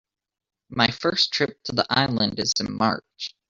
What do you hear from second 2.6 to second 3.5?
March.